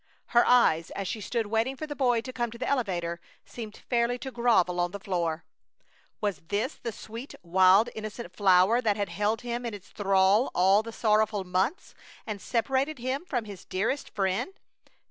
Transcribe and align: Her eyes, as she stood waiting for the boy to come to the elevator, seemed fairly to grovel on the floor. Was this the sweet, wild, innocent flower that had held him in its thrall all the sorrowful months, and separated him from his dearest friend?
Her 0.29 0.43
eyes, 0.47 0.89
as 0.95 1.07
she 1.07 1.21
stood 1.21 1.45
waiting 1.45 1.75
for 1.77 1.85
the 1.85 1.95
boy 1.95 2.21
to 2.21 2.33
come 2.33 2.49
to 2.49 2.57
the 2.57 2.67
elevator, 2.67 3.21
seemed 3.45 3.77
fairly 3.87 4.17
to 4.17 4.31
grovel 4.31 4.79
on 4.79 4.89
the 4.89 4.99
floor. 4.99 5.45
Was 6.19 6.41
this 6.47 6.79
the 6.81 6.91
sweet, 6.91 7.35
wild, 7.43 7.87
innocent 7.93 8.35
flower 8.35 8.81
that 8.81 8.97
had 8.97 9.09
held 9.09 9.41
him 9.41 9.63
in 9.63 9.75
its 9.75 9.89
thrall 9.89 10.49
all 10.55 10.81
the 10.81 10.91
sorrowful 10.91 11.43
months, 11.43 11.93
and 12.25 12.41
separated 12.41 12.97
him 12.97 13.25
from 13.25 13.45
his 13.45 13.63
dearest 13.63 14.09
friend? 14.15 14.59